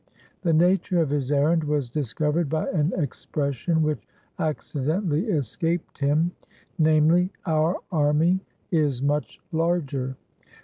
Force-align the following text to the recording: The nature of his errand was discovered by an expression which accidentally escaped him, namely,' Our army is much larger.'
The 0.41 0.51
nature 0.51 0.99
of 0.99 1.11
his 1.11 1.31
errand 1.31 1.63
was 1.63 1.91
discovered 1.91 2.49
by 2.49 2.67
an 2.71 2.91
expression 2.97 3.83
which 3.83 4.01
accidentally 4.39 5.27
escaped 5.27 5.99
him, 5.99 6.31
namely,' 6.79 7.31
Our 7.45 7.75
army 7.91 8.39
is 8.71 9.03
much 9.03 9.39
larger.' 9.51 10.15